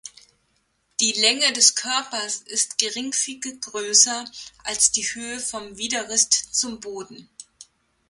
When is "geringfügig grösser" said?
2.79-4.25